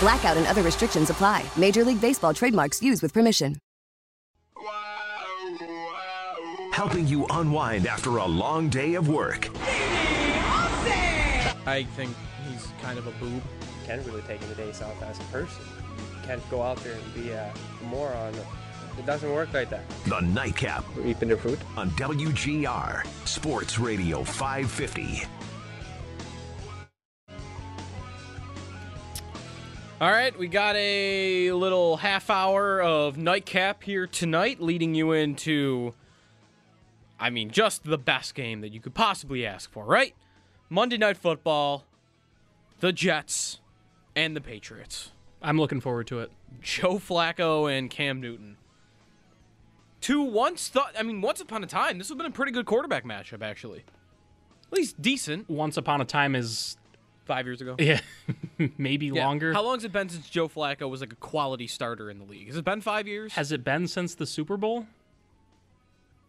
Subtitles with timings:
[0.00, 1.44] Blackout and other restrictions apply.
[1.56, 3.56] Major League Baseball trademarks used with permission.
[6.72, 9.50] Helping you unwind after a long day of work.
[11.66, 12.16] I think
[12.48, 13.42] he's kind of a boob.
[13.84, 15.62] can really take the days off as a person.
[15.98, 17.52] You can't go out there and be a
[17.84, 18.34] moron.
[18.98, 19.82] It doesn't work like that.
[20.06, 21.58] The Nightcap Reaping the fruit.
[21.76, 25.24] on WGR Sports Radio 550.
[30.00, 35.92] All right, we got a little half hour of nightcap here tonight, leading you into,
[37.18, 40.14] I mean, just the best game that you could possibly ask for, right?
[40.70, 41.84] Monday Night Football,
[42.78, 43.60] the Jets,
[44.16, 45.12] and the Patriots.
[45.42, 46.32] I'm looking forward to it.
[46.62, 48.56] Joe Flacco and Cam Newton.
[50.00, 52.52] Two once thought, I mean, once upon a time, this would have been a pretty
[52.52, 53.84] good quarterback matchup, actually.
[54.72, 55.50] At least decent.
[55.50, 56.78] Once upon a time is
[57.30, 57.76] Five years ago.
[57.78, 58.00] yeah,
[58.78, 59.24] maybe Yeah.
[59.24, 59.52] longer.
[59.52, 62.24] How long has it been since Joe Flacco was like a quality starter in the
[62.24, 62.48] league?
[62.48, 63.34] Has it been five years?
[63.34, 64.86] Has it been since the Super Bowl?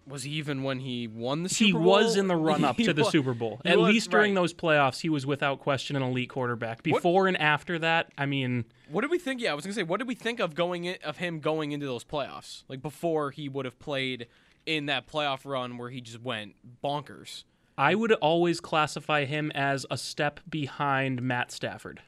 [0.08, 1.82] was he even when he won the Super He Bowl?
[2.00, 3.62] He was in the run up to the wa- Super Bowl.
[3.64, 4.42] At was, least during right.
[4.42, 6.84] those playoffs, he was without question an elite quarterback.
[6.84, 9.42] Before and after that, I mean, What did we think?
[9.42, 11.72] Yeah, I was gonna say, what did we think of going in, of him going
[11.72, 12.64] into those playoffs?
[12.68, 14.28] Like before he would have played
[14.66, 17.44] in that playoff run where he just went bonkers.
[17.78, 22.02] I would always classify him as a step behind Matt Stafford.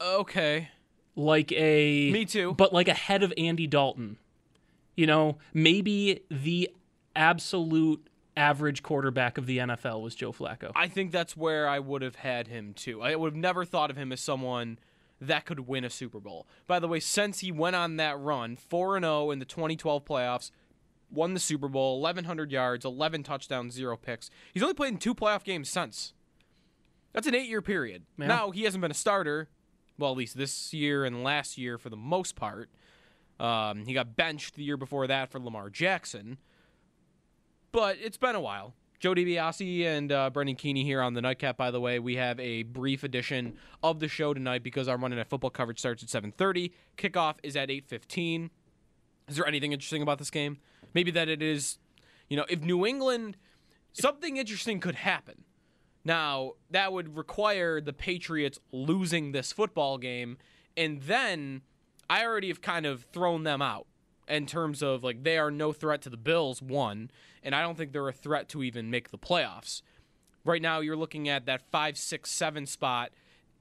[0.00, 0.68] Okay,
[1.16, 2.54] Like a Me too.
[2.54, 4.18] But like ahead of Andy Dalton.
[4.94, 6.70] You know, maybe the
[7.16, 8.06] absolute
[8.36, 10.70] average quarterback of the NFL was Joe Flacco.
[10.76, 13.02] I think that's where I would have had him too.
[13.02, 14.78] I would have never thought of him as someone
[15.20, 16.46] that could win a Super Bowl.
[16.68, 20.04] By the way, since he went on that run, 4 and 0 in the 2012
[20.04, 20.52] playoffs,
[21.10, 24.30] won the Super Bowl, 1100 yards, 11 touchdowns, 0 picks.
[24.52, 26.12] He's only played in two playoff games since.
[27.12, 28.04] That's an 8-year period.
[28.18, 28.26] Yeah.
[28.26, 29.48] Now, he hasn't been a starter,
[29.98, 32.68] well, at least this year and last year for the most part.
[33.40, 36.38] Um, he got benched the year before that for Lamar Jackson
[37.72, 38.74] but it's been a while.
[38.98, 41.56] Joe DiBiase and uh, Brendan Keeney here on the Nightcap.
[41.56, 45.16] By the way, we have a brief edition of the show tonight because our Monday
[45.16, 46.72] Night Football coverage starts at 7:30.
[46.96, 48.50] Kickoff is at 8:15.
[49.28, 50.58] Is there anything interesting about this game?
[50.94, 51.78] Maybe that it is,
[52.28, 53.36] you know, if New England,
[53.92, 55.44] something interesting could happen.
[56.04, 60.38] Now that would require the Patriots losing this football game,
[60.76, 61.62] and then
[62.08, 63.86] I already have kind of thrown them out
[64.28, 67.10] in terms of like they are no threat to the Bills, one,
[67.42, 69.82] and I don't think they're a threat to even make the playoffs.
[70.44, 73.10] Right now, you're looking at that five, six, seven spot,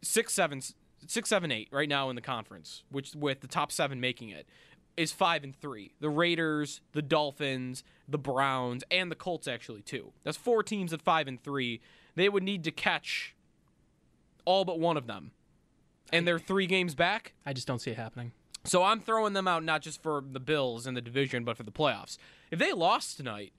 [0.02, 0.62] six, seven,
[1.06, 4.48] six, seven, eight right now in the conference, which with the top seven making it
[4.98, 5.94] is five and three.
[6.00, 10.12] The Raiders, the Dolphins, the Browns, and the Colts actually too.
[10.24, 11.80] That's four teams at five and three.
[12.16, 13.36] They would need to catch
[14.44, 15.32] all but one of them,
[16.12, 17.34] and they're three games back.
[17.46, 18.32] I just don't see it happening.
[18.64, 21.64] So I'm throwing them out not just for the Bills in the division, but for
[21.64, 22.18] the playoffs.
[22.52, 23.54] If they lost tonight,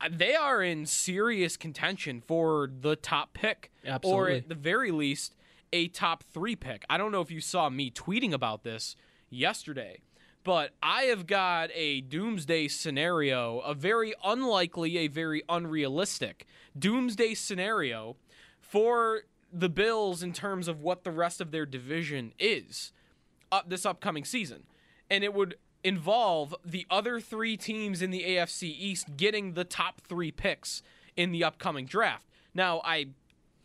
[0.00, 3.70] uh, they are in serious contention for the top pick,
[4.10, 5.34] or at the very least,
[5.72, 6.84] a top three pick.
[6.90, 8.96] I don't know if you saw me tweeting about this
[9.30, 10.00] yesterday,
[10.44, 16.46] but I have got a doomsday scenario, a very unlikely, a very unrealistic
[16.78, 18.16] doomsday scenario
[18.60, 22.92] for the Bills in terms of what the rest of their division is
[23.50, 24.64] up this upcoming season.
[25.10, 30.00] And it would involve the other three teams in the AFC East getting the top
[30.02, 30.82] three picks
[31.16, 32.26] in the upcoming draft.
[32.54, 33.08] Now, I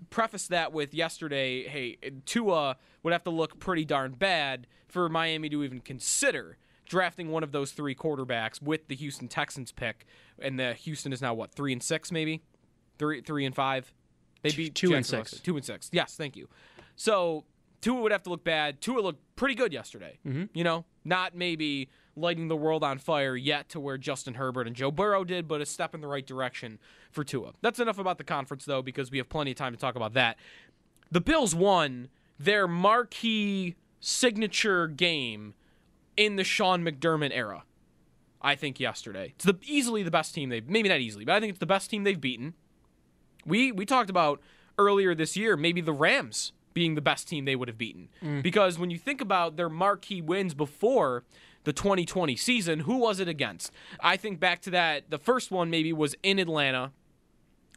[0.09, 5.50] preface that with yesterday, hey, Tua would have to look pretty darn bad for Miami
[5.50, 6.57] to even consider
[6.89, 10.06] drafting one of those three quarterbacks with the Houston Texans pick.
[10.41, 12.41] And the Houston is now what, three and six maybe?
[12.97, 13.94] Three three and five?
[14.41, 15.31] They beat two and six.
[15.39, 15.89] Two and six.
[15.94, 16.50] Yes, thank you.
[16.97, 17.45] So
[17.80, 18.81] Tua would have to look bad.
[18.81, 20.19] Tua looked pretty good yesterday.
[20.27, 20.45] Mm-hmm.
[20.53, 24.75] You know, not maybe lighting the world on fire yet to where Justin Herbert and
[24.75, 26.80] Joe Burrow did, but a step in the right direction
[27.12, 27.53] for Tua.
[27.62, 30.13] That's enough about the conference, though, because we have plenty of time to talk about
[30.15, 30.38] that.
[31.12, 35.53] The Bills won their marquee signature game
[36.19, 37.63] in the Sean McDermott era.
[38.42, 39.33] I think yesterday.
[39.36, 41.66] It's the easily the best team they've maybe not easily, but I think it's the
[41.66, 42.54] best team they've beaten.
[43.45, 44.42] We we talked about
[44.77, 48.42] earlier this year maybe the Rams being the best team they would have beaten mm.
[48.42, 51.25] because when you think about their marquee wins before
[51.66, 53.72] the 2020 season, who was it against?
[54.00, 56.92] I think back to that the first one maybe was in Atlanta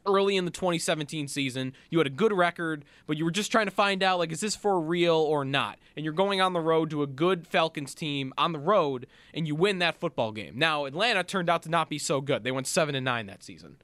[0.06, 1.72] early in the 2017 season.
[1.90, 4.40] You had a good record, but you were just trying to find out like is
[4.40, 5.78] this for real or not?
[5.96, 9.46] And you're going on the road to a good Falcons team on the road and
[9.46, 10.58] you win that football game.
[10.58, 12.44] Now, Atlanta turned out to not be so good.
[12.44, 13.76] They went 7 and 9 that season.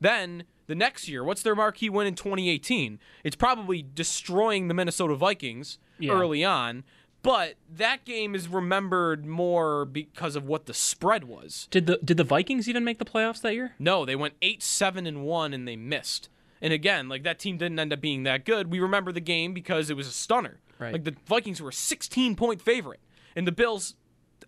[0.00, 2.98] Then the next year, what's their marquee win in 2018?
[3.22, 6.12] It's probably destroying the Minnesota Vikings Yeah.
[6.12, 6.84] early on.
[7.24, 11.68] But that game is remembered more because of what the spread was.
[11.70, 13.72] Did the did the Vikings even make the playoffs that year?
[13.78, 16.28] No, they went eight, seven, and one, and they missed.
[16.60, 18.70] And again, like that team didn't end up being that good.
[18.70, 20.60] We remember the game because it was a stunner.
[20.78, 20.92] Right.
[20.92, 23.00] Like the Vikings were a 16 point favorite,
[23.34, 23.94] and the Bills,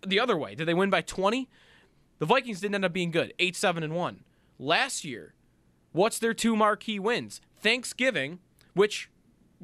[0.05, 0.53] the other way.
[0.53, 1.49] Did they win by 20?
[2.19, 3.33] The Vikings didn't end up being good.
[3.39, 4.23] Eight, seven, and one.
[4.59, 5.33] Last year,
[5.93, 7.41] what's their two marquee wins?
[7.59, 8.37] Thanksgiving,
[8.75, 9.09] which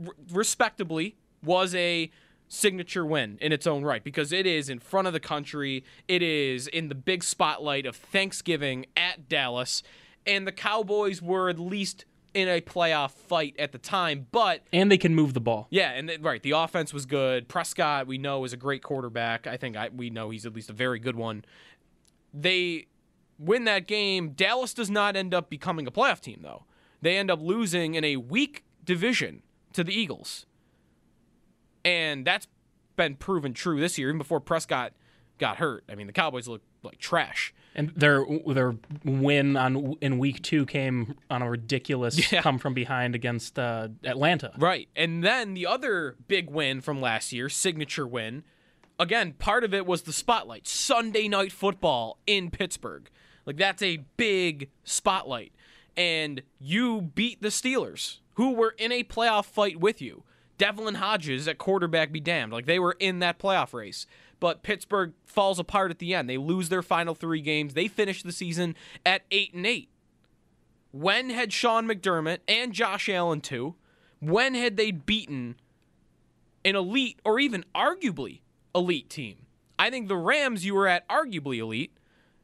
[0.04, 2.10] r- respectably was a
[2.54, 5.84] signature win in its own right because it is in front of the country.
[6.08, 9.82] It is in the big spotlight of Thanksgiving at Dallas.
[10.26, 14.92] And the Cowboys were at least in a playoff fight at the time, but And
[14.92, 15.68] they can move the ball.
[15.70, 17.48] yeah, and th- right, the offense was good.
[17.48, 19.46] Prescott, we know, is a great quarterback.
[19.46, 21.46] I think I, we know he's at least a very good one.
[22.34, 22.88] They
[23.38, 24.30] win that game.
[24.32, 26.64] Dallas does not end up becoming a playoff team, though.
[27.02, 30.46] They end up losing in a weak division to the Eagles,
[31.86, 32.48] and that's
[32.96, 34.10] been proven true this year.
[34.10, 34.94] Even before Prescott
[35.40, 37.54] got hurt, I mean, the Cowboys look like trash.
[37.76, 42.42] And their their win on in week two came on a ridiculous Yeah.
[42.44, 44.54] come from behind against uh, Atlanta.
[44.60, 44.90] Right.
[44.96, 48.44] And then the other big win from last year, signature win,
[49.00, 50.68] again, part of it was the spotlight.
[50.68, 53.10] Sunday night football in Pittsburgh.
[53.46, 55.52] Like that's a big spotlight.
[55.98, 60.24] And you beat the Steelers, who were in a playoff fight with you.
[60.58, 62.54] Devlin Hodges at quarterback be damned.
[62.54, 64.06] Like they were in that playoff race.
[64.40, 66.30] But Pittsburgh falls apart at the end.
[66.30, 67.74] They lose their final three games.
[67.74, 69.90] They finish the season at eight and eight.
[70.92, 73.76] When had Sean McDermott and Josh Allen too?
[74.20, 75.56] When had they beaten
[76.64, 78.42] an elite or even arguably
[78.76, 79.38] elite team?
[79.80, 81.98] I think the Rams you were at arguably elite.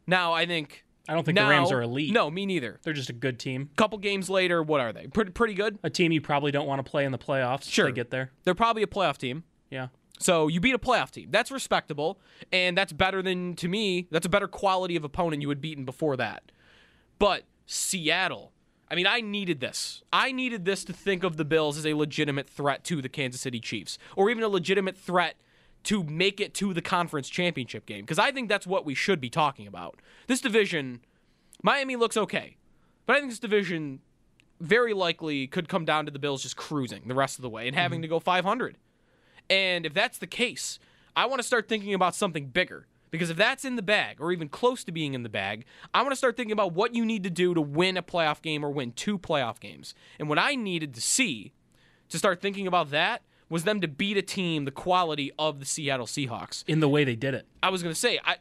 [0.07, 2.13] Now I think I don't think now, the Rams are elite.
[2.13, 2.79] No, me neither.
[2.83, 3.69] They're just a good team.
[3.73, 5.07] A couple games later, what are they?
[5.07, 5.79] Pretty pretty good.
[5.83, 7.63] A team you probably don't want to play in the playoffs.
[7.63, 7.85] if Sure.
[7.87, 8.31] they get there.
[8.43, 9.43] They're probably a playoff team.
[9.71, 9.87] Yeah.
[10.19, 11.29] So you beat a playoff team.
[11.31, 12.19] That's respectable,
[12.51, 14.07] and that's better than to me.
[14.11, 16.51] That's a better quality of opponent you had beaten before that.
[17.17, 18.51] But Seattle,
[18.91, 20.03] I mean, I needed this.
[20.11, 23.41] I needed this to think of the Bills as a legitimate threat to the Kansas
[23.41, 25.35] City Chiefs, or even a legitimate threat
[25.83, 28.01] to make it to the conference championship game.
[28.01, 29.99] Because I think that's what we should be talking about.
[30.27, 31.01] This division,
[31.63, 32.57] Miami looks okay,
[33.05, 34.01] but I think this division
[34.59, 37.67] very likely could come down to the Bills just cruising the rest of the way
[37.67, 38.03] and having mm-hmm.
[38.03, 38.77] to go 500.
[39.49, 40.79] And if that's the case,
[41.15, 42.87] I want to start thinking about something bigger.
[43.11, 46.03] Because if that's in the bag, or even close to being in the bag, I
[46.03, 48.63] want to start thinking about what you need to do to win a playoff game
[48.63, 49.95] or win two playoff games.
[50.19, 51.53] And what I needed to see
[52.09, 55.65] to start thinking about that was them to beat a team the quality of the
[55.65, 56.63] Seattle Seahawks.
[56.67, 57.45] In the way they did it.
[57.63, 58.37] I was gonna say, I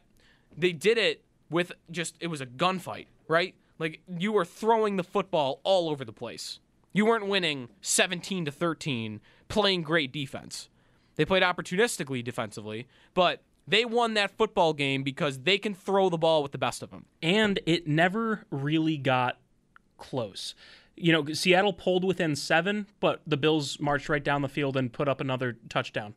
[0.57, 3.55] they did it with just it was a gunfight, right?
[3.79, 6.59] Like you were throwing the football all over the place.
[6.93, 10.69] You weren't winning 17 to 13 playing great defense.
[11.15, 16.17] They played opportunistically defensively, but they won that football game because they can throw the
[16.17, 17.05] ball with the best of them.
[17.21, 19.37] and it never really got
[19.97, 20.55] close.
[20.99, 24.91] You know, Seattle pulled within seven, but the Bills marched right down the field and
[24.91, 26.13] put up another touchdown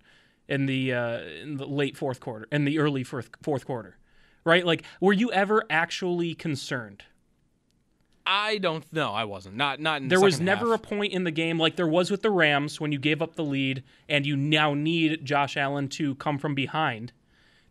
[0.49, 3.97] in the uh, in the late fourth quarter, in the early fourth fourth quarter,
[4.45, 4.67] right?
[4.67, 7.05] Like, were you ever actually concerned?
[8.25, 9.13] I don't know.
[9.13, 9.57] I wasn't.
[9.57, 10.81] Not not in the There was never half.
[10.81, 13.35] a point in the game like there was with the Rams when you gave up
[13.35, 17.13] the lead and you now need Josh Allen to come from behind.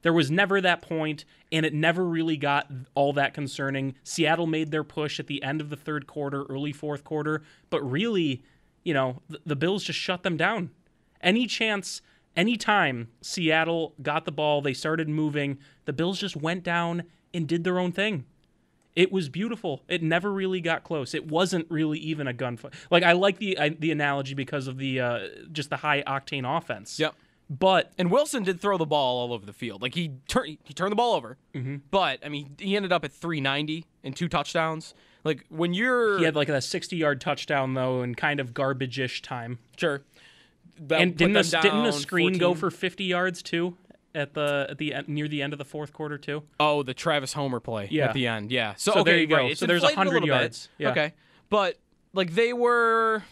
[0.01, 3.95] There was never that point, and it never really got all that concerning.
[4.03, 7.81] Seattle made their push at the end of the third quarter, early fourth quarter, but
[7.83, 8.43] really,
[8.83, 10.71] you know, the, the Bills just shut them down.
[11.21, 12.01] Any chance,
[12.35, 17.03] any time Seattle got the ball, they started moving, the Bills just went down
[17.33, 18.25] and did their own thing.
[18.95, 19.83] It was beautiful.
[19.87, 21.13] It never really got close.
[21.13, 22.73] It wasn't really even a gunfight.
[22.89, 25.19] Like I like the I, the analogy because of the uh,
[25.51, 26.99] just the high octane offense.
[26.99, 27.15] Yep.
[27.59, 29.81] But And Wilson did throw the ball all over the field.
[29.81, 31.37] Like he turned he turned the ball over.
[31.53, 31.77] Mm-hmm.
[31.91, 34.93] But I mean, he ended up at 390 and two touchdowns.
[35.25, 38.97] Like when you're he had like a 60 yard touchdown though, in kind of garbage
[38.99, 39.59] ish time.
[39.77, 40.01] sure.
[40.87, 43.75] That and didn't the, didn't a down screen go for 50 yards too
[44.15, 46.43] at the at the end, near the end of the fourth quarter too?
[46.59, 48.05] Oh, the Travis Homer play Yeah.
[48.05, 48.49] at the end.
[48.51, 48.75] Yeah.
[48.77, 49.47] So, So okay, there you go.
[49.47, 50.41] It's So there's inflated 100 little bit.
[50.41, 50.69] yards.
[50.77, 50.91] Yeah.
[50.91, 51.13] Okay.
[51.49, 51.77] But
[52.13, 53.23] like they were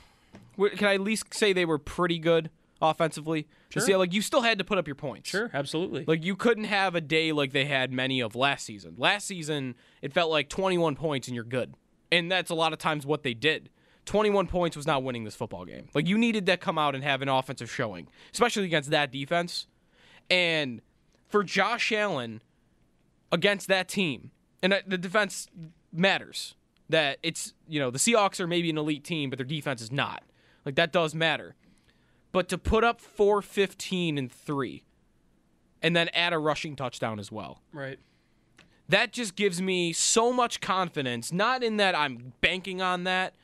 [0.76, 2.50] can I at least say they were pretty good
[2.82, 3.48] offensively?
[3.70, 3.82] Sure.
[3.82, 5.30] see like you still had to put up your points.
[5.30, 6.04] Sure, absolutely.
[6.08, 8.96] Like you couldn't have a day like they had many of last season.
[8.98, 11.76] Last season, it felt like 21 points and you're good.
[12.12, 13.70] And that's a lot of times what they did.
[14.06, 15.88] 21 points was not winning this football game.
[15.94, 19.68] Like you needed to come out and have an offensive showing, especially against that defense.
[20.32, 20.82] And
[21.28, 22.42] for Josh Allen
[23.32, 24.32] against that team,
[24.64, 25.48] and uh, the defense
[25.94, 26.56] matters.
[26.90, 29.92] That it's, you know, the Seahawks are maybe an elite team, but their defense is
[29.92, 30.24] not.
[30.66, 31.56] Like that does matter.
[32.32, 34.84] But to put up 415 and 3
[35.82, 37.62] and then add a rushing touchdown as well.
[37.72, 38.00] right.
[38.88, 43.36] That just gives me so much confidence, not in that I'm banking on that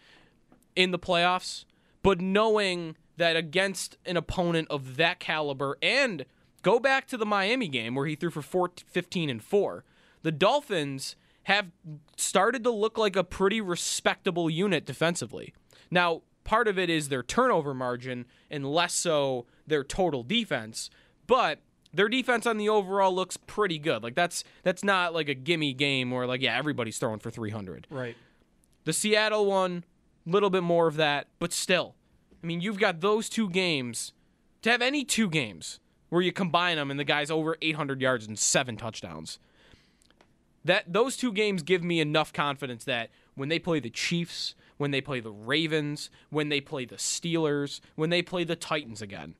[0.75, 1.65] in the playoffs,
[2.01, 6.25] but knowing that against an opponent of that caliber and
[6.63, 9.83] go back to the Miami game where he threw for 4, 15 and 4.
[10.23, 11.67] The Dolphins have
[12.17, 15.53] started to look like a pretty respectable unit defensively.
[15.91, 20.89] Now, part of it is their turnover margin and less so their total defense,
[21.27, 21.59] but
[21.93, 24.03] their defense on the overall looks pretty good.
[24.03, 27.87] Like that's that's not like a gimme game where like yeah, everybody's throwing for 300.
[27.89, 28.15] Right.
[28.85, 29.83] The Seattle one,
[30.25, 31.95] little bit more of that, but still.
[32.41, 34.13] I mean, you've got those two games.
[34.61, 38.27] To have any two games where you combine them and the guy's over 800 yards
[38.27, 39.39] and seven touchdowns.
[40.63, 44.91] That those two games give me enough confidence that when they play the Chiefs, when
[44.91, 49.35] they play the Ravens, when they play the Steelers, when they play the Titans again,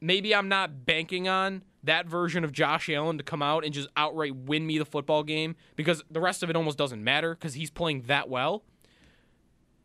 [0.00, 3.88] maybe I'm not banking on that version of Josh Allen to come out and just
[3.96, 7.54] outright win me the football game because the rest of it almost doesn't matter because
[7.54, 8.64] he's playing that well.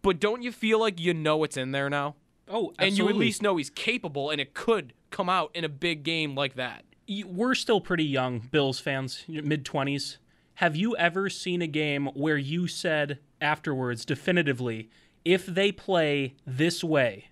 [0.01, 2.15] But don't you feel like you know it's in there now?
[2.47, 2.87] Oh, absolutely.
[2.87, 6.03] And you at least know he's capable and it could come out in a big
[6.03, 6.83] game like that.
[7.25, 10.17] We're still pretty young Bills fans, mid 20s.
[10.55, 14.89] Have you ever seen a game where you said afterwards definitively
[15.25, 17.29] if they play this way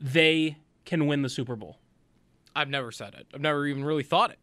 [0.00, 1.78] they can win the Super Bowl?
[2.54, 3.26] I've never said it.
[3.34, 4.38] I've never even really thought it.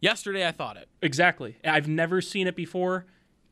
[0.00, 0.88] Yesterday I thought it.
[1.02, 1.56] Exactly.
[1.64, 3.06] I've never seen it before.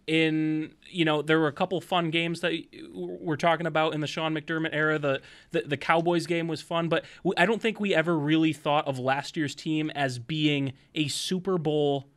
[0.08, 2.52] In you know, there were a couple fun games that
[2.92, 4.98] we're talking about in the Sean McDermott era.
[4.98, 7.04] The the, the Cowboys game was fun, but
[7.36, 11.56] I don't think we ever really thought of last year's team as being a Super
[11.56, 12.08] Bowl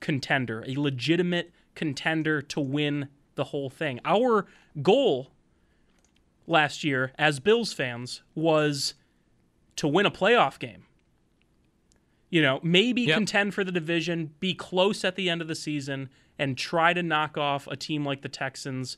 [0.00, 4.00] contender, a legitimate contender to win the whole thing.
[4.04, 4.46] Our
[4.82, 5.30] goal
[6.46, 8.94] last year as Bills fans was
[9.76, 10.84] to win a playoff game.
[12.30, 13.16] You know, maybe Yep.
[13.16, 17.02] contend for the division, be close at the end of the season, and try to
[17.02, 18.96] knock off a team like the Texans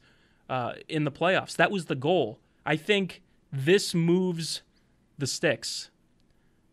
[0.49, 1.57] uh, in the playoffs.
[1.57, 2.39] That was the goal.
[2.65, 4.63] I think this moves
[5.19, 5.91] the sticks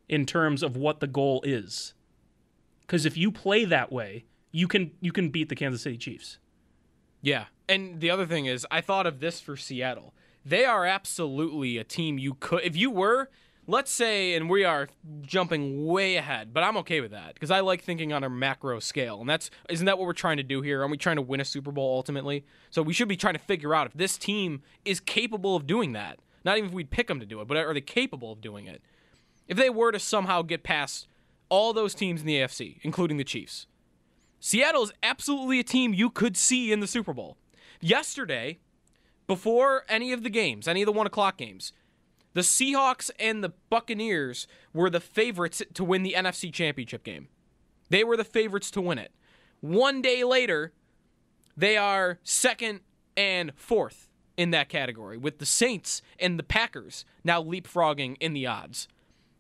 [0.08, 1.93] in terms of what the goal is.
[2.81, 6.38] Because if you play that way, you can you can beat the Kansas City Chiefs.
[7.22, 7.46] Yeah.
[7.70, 10.13] And the other thing is, I thought of this for Seattle.
[10.43, 13.29] They are absolutely a team you could, if you were,
[13.67, 14.89] let's say, and we are
[15.22, 18.79] jumping way ahead, but I'm okay with that because I like thinking on a macro
[18.79, 19.22] scale.
[19.22, 20.81] And that's, isn't that what we're trying to do here?
[20.81, 22.43] Aren't we trying to win a Super Bowl ultimately?
[22.72, 25.93] So we should be trying to figure out if this team is capable of doing
[25.93, 26.20] that.
[26.43, 28.65] Not even if we'd pick them to do it, but are they capable of doing
[28.65, 28.81] it?
[29.48, 31.08] If they were to somehow get past
[31.50, 33.67] all those teams in the AFC, including the Chiefs,
[34.43, 37.38] Seattle is absolutely a team you could see in the Super Bowl.
[37.79, 38.57] Yesterday,
[39.27, 41.74] before any of the games, any of the one o'clock games,
[42.33, 47.27] the Seahawks and the Buccaneers were the favorites to win the NFC Championship game.
[47.89, 49.12] They were the favorites to win it.
[49.60, 50.74] One day later,
[51.55, 52.79] they are second
[53.15, 58.48] and fourth in that category, with the Saints and the Packers now leapfrogging in the
[58.48, 58.88] odds.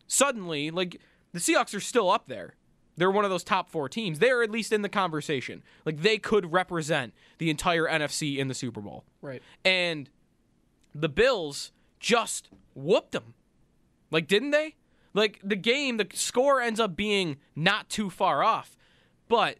[0.05, 2.53] Suddenly, like, the Seahawks are still up there.
[2.97, 4.19] They're one of those top four teams.
[4.19, 5.63] They're at least in the conversation.
[5.85, 9.05] Like, they could represent the entire NFC in the Super Bowl.
[9.21, 9.41] Right.
[9.63, 10.09] And
[10.93, 13.33] the Bills just whooped them.
[14.11, 14.75] Like, didn't they?
[15.13, 18.77] Like, the game, the score ends up being not too far off.
[19.27, 19.57] But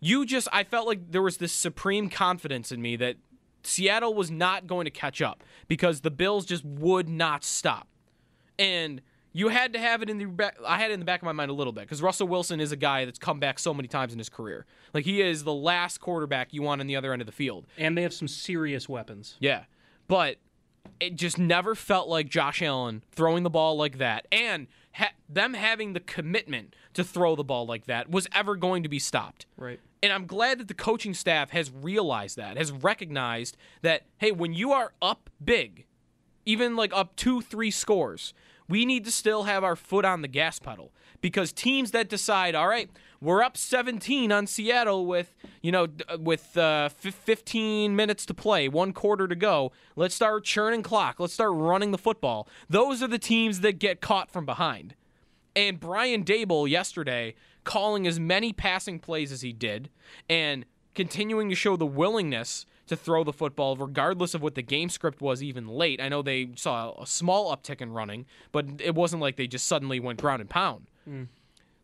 [0.00, 3.16] you just, I felt like there was this supreme confidence in me that
[3.62, 7.88] Seattle was not going to catch up because the Bills just would not stop.
[8.58, 9.00] And
[9.36, 10.56] you had to have it in the back.
[10.66, 12.58] I had it in the back of my mind a little bit because Russell Wilson
[12.58, 14.64] is a guy that's come back so many times in his career.
[14.94, 17.66] Like he is the last quarterback you want on the other end of the field.
[17.76, 19.36] And they have some serious weapons.
[19.38, 19.64] Yeah.
[20.08, 20.38] But
[21.00, 25.52] it just never felt like Josh Allen throwing the ball like that and ha- them
[25.52, 29.44] having the commitment to throw the ball like that was ever going to be stopped.
[29.58, 29.80] Right.
[30.02, 34.54] And I'm glad that the coaching staff has realized that, has recognized that, hey, when
[34.54, 35.84] you are up big,
[36.46, 38.32] even like up two, three scores,
[38.68, 42.54] we need to still have our foot on the gas pedal because teams that decide,
[42.54, 48.26] all right, we're up 17 on Seattle with you know with uh, f- 15 minutes
[48.26, 49.72] to play, one quarter to go.
[49.94, 51.18] Let's start churning clock.
[51.18, 52.48] Let's start running the football.
[52.68, 54.94] Those are the teams that get caught from behind.
[55.54, 59.88] And Brian Daboll yesterday calling as many passing plays as he did
[60.28, 64.88] and continuing to show the willingness to throw the football regardless of what the game
[64.88, 66.00] script was even late.
[66.00, 69.66] I know they saw a small uptick in running, but it wasn't like they just
[69.66, 70.86] suddenly went ground and pound.
[71.08, 71.28] Mm.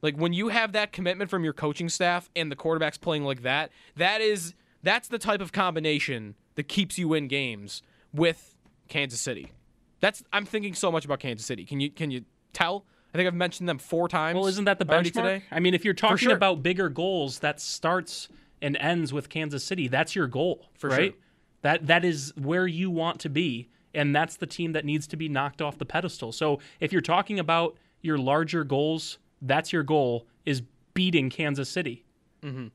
[0.01, 3.43] Like when you have that commitment from your coaching staff and the quarterback's playing like
[3.43, 7.83] that, that is that's the type of combination that keeps you in games
[8.13, 8.57] with
[8.89, 9.53] Kansas City.
[10.01, 11.65] That's I'm thinking so much about Kansas City.
[11.65, 12.85] Can you can you tell?
[13.15, 14.37] I think I've mentioned them four times.
[14.37, 15.13] Well, isn't that the benchmark?
[15.13, 15.43] today?
[15.51, 16.35] I mean, if you're talking sure.
[16.35, 18.29] about bigger goals, that starts
[18.63, 19.89] and ends with Kansas City.
[19.89, 21.13] That's your goal, For right?
[21.13, 21.21] sure.
[21.61, 25.17] That that is where you want to be, and that's the team that needs to
[25.17, 26.33] be knocked off the pedestal.
[26.33, 30.63] So, if you're talking about your larger goals, that's your goal is
[30.95, 32.05] beating Kansas City.
[32.43, 32.69] Mm-hmm.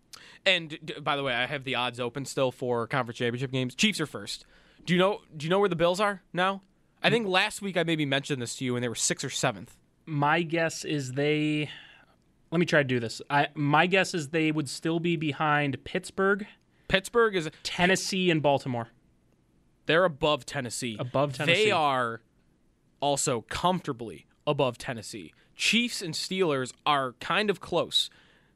[0.45, 3.75] And by the way, I have the odds open still for conference championship games.
[3.75, 4.45] Chiefs are first.
[4.85, 5.21] Do you know?
[5.35, 6.61] Do you know where the Bills are now?
[7.03, 7.11] I mm.
[7.11, 9.75] think last week I maybe mentioned this to you, and they were sixth or seventh.
[10.05, 11.69] My guess is they.
[12.51, 13.21] Let me try to do this.
[13.29, 16.47] I my guess is they would still be behind Pittsburgh,
[16.87, 18.89] Pittsburgh is Tennessee, and Baltimore.
[19.85, 20.95] they're above Tennessee.
[20.99, 21.65] Above Tennessee.
[21.65, 22.21] They are
[22.99, 25.33] also comfortably above Tennessee.
[25.55, 28.09] Chiefs and Steelers are kind of close.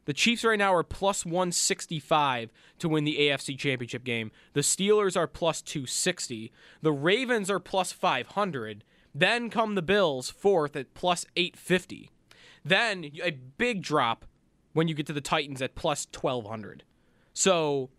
[0.05, 4.31] The Chiefs right now are plus 165 to win the AFC Championship game.
[4.53, 6.51] The Steelers are plus 260.
[6.81, 8.83] The Ravens are plus 500.
[9.13, 12.09] Then come the Bills, fourth at plus 850.
[12.63, 14.25] Then a big drop
[14.73, 16.83] when you get to the Titans at plus 1200.
[17.33, 17.89] So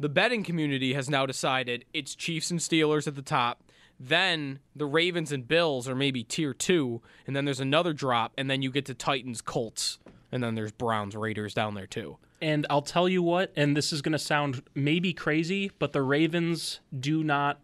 [0.00, 3.62] the betting community has now decided it's Chiefs and Steelers at the top.
[4.00, 8.48] Then the Ravens and Bills are maybe tier two, and then there's another drop, and
[8.48, 9.98] then you get to Titans, Colts,
[10.30, 12.16] and then there's Browns, Raiders down there too.
[12.40, 16.02] And I'll tell you what, and this is going to sound maybe crazy, but the
[16.02, 17.60] Ravens do not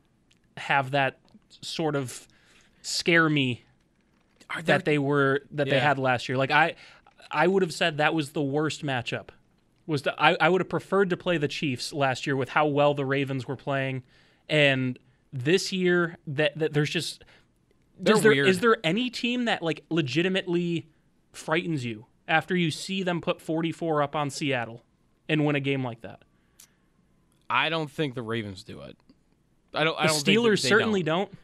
[0.57, 1.20] have that
[1.61, 2.26] sort of
[2.83, 3.62] scare me
[4.55, 6.38] there, that they were that they had last year.
[6.38, 6.75] Like I,
[7.31, 9.29] I would have said that was the worst matchup.
[9.87, 12.67] Was the, I, I would have preferred to play the Chiefs last year with how
[12.67, 14.03] well the Ravens were playing,
[14.49, 14.99] and
[15.33, 17.25] this year that, that there's just
[18.05, 20.88] is there is there any team that like legitimately
[21.33, 24.83] frightens you after you see them put 44 up on Seattle
[25.29, 26.23] and win a game like that?
[27.49, 28.97] I don't think the Ravens do it.
[29.75, 29.99] I don't.
[29.99, 31.31] I don't think Steelers certainly don't.
[31.31, 31.38] don't.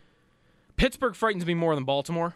[0.77, 2.35] Pittsburgh frightens me more than Baltimore.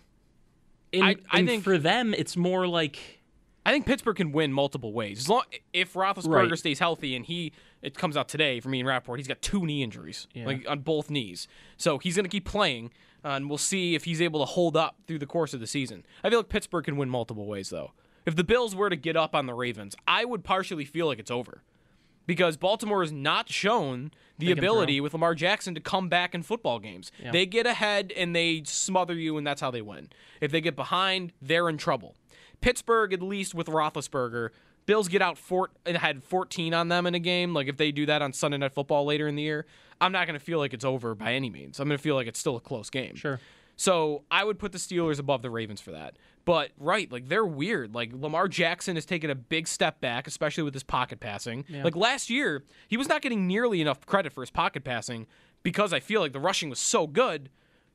[0.94, 3.20] And, I- I and think- for them, it's more like
[3.66, 5.18] I think Pittsburgh can win multiple ways.
[5.20, 6.59] As long if Roethlisberger Right.
[6.59, 9.64] stays healthy and he it comes out today for me and Rapoport, he's got two
[9.66, 10.46] knee injuries, Yeah.
[10.46, 11.48] like on both knees.
[11.78, 12.90] So he's going to keep playing,
[13.24, 15.66] uh, and we'll see if he's able to hold up through the course of the
[15.66, 16.04] season.
[16.22, 17.92] I feel like Pittsburgh can win multiple ways though.
[18.26, 21.18] If the Bills were to get up on the Ravens, I would partially feel like
[21.18, 21.62] it's over.
[22.27, 25.03] Because Baltimore has not shown the ability throw.
[25.03, 27.13] with Lamar Jackson to come back in football games.
[27.33, 30.09] They get ahead and they smother you, and that's how they win.
[30.41, 32.15] If they get behind, they're in trouble.
[32.61, 34.51] Pittsburgh, at least with Roethlisberger,
[34.87, 37.55] Bills get out four and had 14 on them in a game.
[37.55, 39.67] Like if they do that on Sunday Night Football later in the year,
[40.01, 41.81] I'm not going to feel like it's over by any means.
[41.81, 43.15] I'm going to feel like it's still a close game.
[43.15, 43.41] sure.
[43.77, 46.17] So I would put the Steelers above the Ravens for that.
[46.44, 47.94] But right, like they're weird.
[47.94, 51.64] Like Lamar Jackson has taken a big step back, especially with his pocket passing.
[51.85, 55.26] Like last year, he was not getting nearly enough credit for his pocket passing
[55.62, 57.48] because I feel like the rushing was so good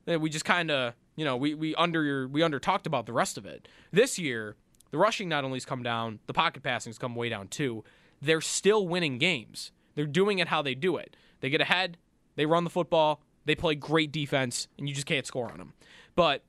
[0.06, 3.14] that we just kind of, you know, we we under we under talked about the
[3.14, 3.68] rest of it.
[3.92, 4.56] This year,
[4.92, 7.84] the rushing not only has come down, the pocket passing's come way down too.
[8.22, 9.72] They're still winning games.
[9.96, 11.16] They're doing it how they do it.
[11.42, 11.98] They get ahead,
[12.36, 15.74] they run the football, they play great defense, and you just can't score on them.
[16.16, 16.44] But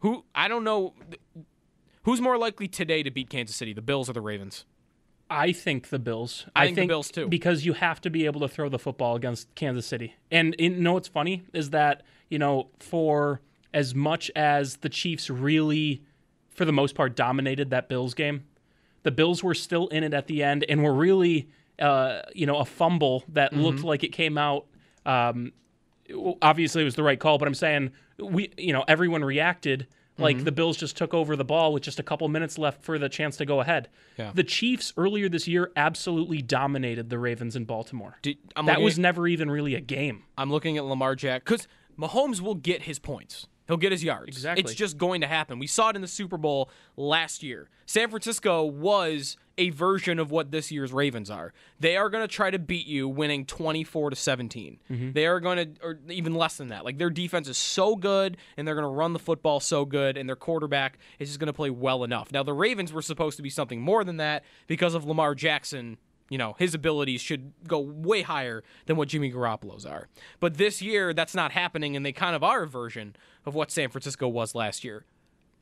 [0.00, 0.94] who I don't know
[2.02, 4.64] who's more likely today to beat Kansas City, the Bills or the Ravens?
[5.30, 6.46] I think the Bills.
[6.54, 7.26] I think the Bills, too.
[7.26, 10.14] Because you have to be able to throw the football against Kansas City.
[10.30, 13.40] And you know what's funny is that, you know, for
[13.72, 16.02] as much as the Chiefs really,
[16.50, 18.44] for the most part, dominated that Bills game,
[19.04, 22.58] the Bills were still in it at the end and were really, uh, you know,
[22.58, 23.62] a fumble that Mm-hmm.
[23.62, 24.66] looked like it came out.
[25.06, 25.52] Um,
[26.40, 29.86] obviously, it was the right call, but I'm saying we, you know, everyone reacted
[30.18, 30.44] like Mm-hmm.
[30.44, 33.08] the Bills just took over the ball with just a couple minutes left for the
[33.08, 33.88] chance to go ahead.
[34.18, 34.30] Yeah.
[34.34, 38.18] The Chiefs earlier this year absolutely dominated the Ravens in Baltimore.
[38.20, 40.24] Did, I'm that was at, never even really a game.
[40.36, 41.66] I'm looking at Lamar Jack because
[41.98, 43.46] Mahomes will get his points.
[43.66, 44.28] He'll get his yards.
[44.28, 44.62] Exactly.
[44.62, 45.58] It's just going to happen.
[45.58, 47.70] We saw it in the Super Bowl last year.
[47.86, 51.52] San Francisco was a version of what this year's Ravens are.
[51.78, 54.78] They are going to try to beat you, winning 24 to 17.
[54.90, 55.12] Mm-hmm.
[55.12, 56.84] They are going to, or even less than that.
[56.84, 60.16] Like their defense is so good, and they're going to run the football so good,
[60.16, 62.32] and their quarterback is just going to play well enough.
[62.32, 65.98] Now the Ravens were supposed to be something more than that because of Lamar Jackson
[66.28, 70.08] you know, his abilities should go way higher than what Jimmy Garoppolo's are.
[70.40, 73.70] But this year, that's not happening, and they kind of are a version of what
[73.70, 75.04] San Francisco was last year.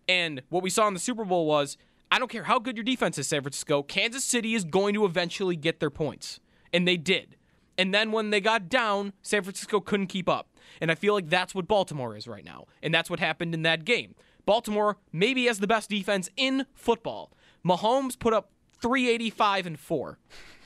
[0.09, 1.77] And what we saw in the Super Bowl was
[2.11, 5.05] I don't care how good your defense is, San Francisco, Kansas City is going to
[5.05, 6.41] eventually get their points.
[6.73, 7.37] And they did.
[7.79, 10.49] And then when they got down, San Francisco couldn't keep up.
[10.81, 12.67] And I feel like that's what Baltimore is right now.
[12.83, 14.15] And that's what happened in that game.
[14.45, 17.33] Baltimore maybe has the best defense in football.
[17.65, 20.19] Mahomes put up 385 and 4.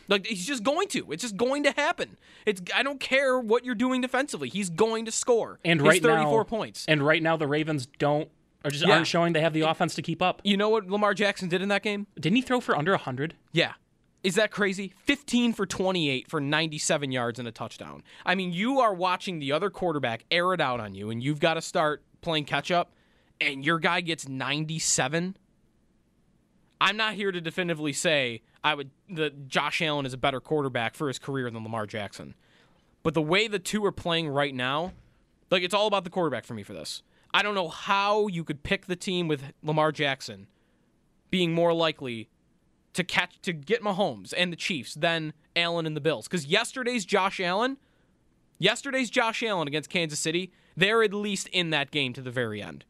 [0.09, 1.13] Like he's just going to.
[1.13, 2.17] It's just going to happen.
[2.47, 4.49] It's I don't care what you're doing defensively.
[4.49, 5.61] He's going to score.
[5.65, 6.85] And right 34 now, points.
[6.87, 8.29] And right now, the Ravens don't
[8.65, 8.95] or just Yeah.
[8.95, 10.41] aren't showing they have the offense to keep up.
[10.45, 12.07] you know what Lamar Jackson did in that game?
[12.19, 13.35] Didn't he throw for under hundred?
[13.53, 13.75] Yeah.
[14.23, 14.95] Is that crazy?
[15.05, 18.03] 15 for 28 for 97 yards and a touchdown.
[18.25, 21.41] I mean, you are watching the other quarterback air it out on you, and you've
[21.41, 22.93] got to start playing catch up,
[23.39, 25.37] and your guy gets 97.
[26.81, 30.95] I'm not here to definitively say I would that Josh Allen is a better quarterback
[30.95, 32.35] for his career than Lamar Jackson.
[33.03, 34.93] But the way the two are playing right now,
[35.51, 37.03] like it's all about the quarterback for me for this.
[37.35, 40.47] I don't know how you could pick the team with Lamar Jackson
[41.31, 42.29] being more likely
[42.93, 46.29] to catch to get Mahomes and the Chiefs than Allen and the Bills.
[46.29, 47.77] Because yesterday's Josh Allen,
[48.59, 52.63] yesterday's Josh Allen against Kansas City, they're at least in that game to the very
[52.63, 52.85] end.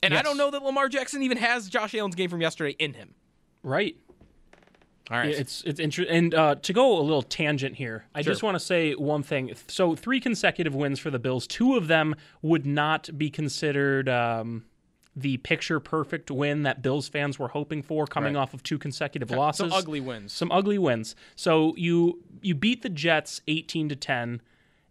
[0.00, 2.94] And I don't know that Lamar Jackson even has Josh Allen's game from yesterday in
[2.94, 3.14] him.
[3.64, 3.96] Right.
[5.10, 5.30] All right.
[5.30, 6.14] It's it's interesting.
[6.16, 9.52] And uh, to go a little tangent here, I just want to say one thing.
[9.66, 11.46] So three consecutive wins for the Bills.
[11.48, 14.66] Two of them would not be considered um,
[15.16, 18.40] the picture perfect win that Bills fans were hoping for, coming Right.
[18.42, 19.70] off of two consecutive losses.
[19.70, 20.32] Some ugly wins.
[20.32, 21.16] Some ugly wins.
[21.34, 24.40] So you you beat the Jets eighteen to ten,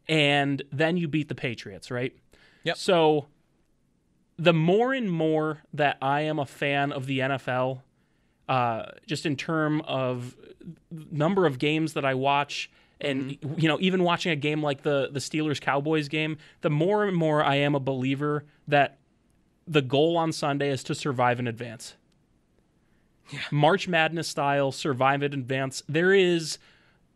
[0.10, 2.14] and then you beat the Patriots, right?
[2.66, 2.76] Yep.
[2.76, 3.28] So
[4.38, 7.82] the more and more that I am a fan of the NFL,
[8.50, 10.36] uh, just in term of
[11.12, 15.10] number of games that I watch, and you know, even watching a game like the
[15.12, 18.98] the Steelers Cowboys game, the more and more I am a believer that
[19.68, 21.96] the goal on Sunday is to survive in advance.
[23.52, 25.84] March Madness style, survive in advance.
[25.88, 26.58] There is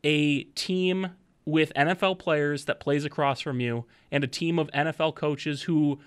[0.03, 1.09] a team
[1.45, 5.99] with NFL players that plays across from you, and a team of NFL coaches who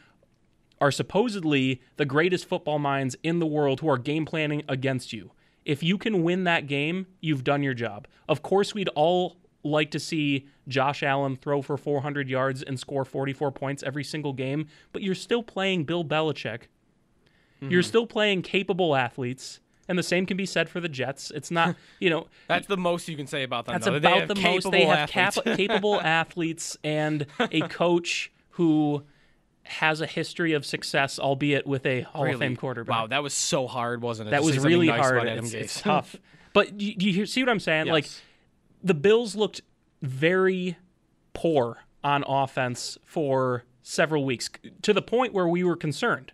[0.80, 5.32] are supposedly the greatest football minds in the world who are game planning against you.
[5.64, 8.06] If you can win that game, you've done your job.
[8.28, 13.04] Of course, we'd all like to see Josh Allen throw for 400 yards and score
[13.04, 16.62] 44 points every single game, but you're still playing Bill Belichick.
[17.60, 17.70] Mm-hmm.
[17.70, 21.32] You're still playing capable athletes, and the same can be said for the Jets.
[21.34, 23.74] It's not, you know, That's the most you can say about them.
[23.74, 23.96] that's though.
[23.96, 24.70] About the most.
[24.70, 29.02] They have cap- capable athletes and a coach who
[29.66, 32.38] has a history of success, albeit with a Hall of Really?
[32.38, 32.96] Fame quarterback.
[32.96, 34.31] Wow, that was so hard, wasn't it?
[34.31, 35.26] that was really nice hard.
[35.26, 36.16] It's, it's tough.
[36.52, 37.88] But do you, do you see what I'm saying?
[37.88, 38.09] Like
[38.83, 39.61] the Bills looked
[40.00, 40.79] very
[41.35, 44.48] poor on offense for several weeks
[44.81, 46.33] to the point where we were concerned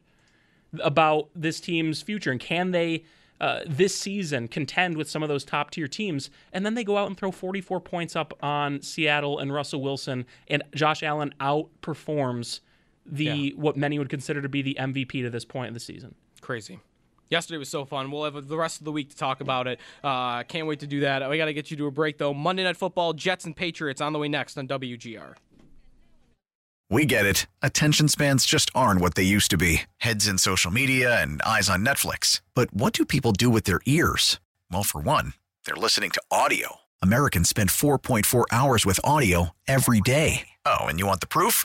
[0.81, 3.05] about this team's future and can they
[3.41, 6.97] uh, this season contend with some of those top tier teams and then they go
[6.97, 12.61] out and throw 44 points up on Seattle and Russell Wilson and Josh Allen outperforms
[13.07, 13.51] the Yeah.
[13.57, 16.15] what many would consider to be the MVP to this point of the season.
[16.41, 16.79] Crazy.
[17.31, 18.11] Yesterday was so fun.
[18.11, 19.81] We'll have the rest of the week to talk about it.
[20.05, 21.29] Uh, can't wait to do that.
[21.31, 22.35] We got to get you to a break, though.
[22.35, 25.35] Monday Night Football, Jets and Patriots on the way next on WGR.
[26.91, 27.47] We get it.
[27.63, 31.71] Attention spans just aren't what they used to be heads in social media and eyes
[31.71, 32.43] on Netflix.
[32.55, 34.39] But what do people do with their ears?
[34.71, 35.33] Well, for one,
[35.65, 36.77] they're listening to audio.
[37.01, 40.49] Americans spend 4.4 hours with audio every day.
[40.67, 41.65] Oh, and you want the proof?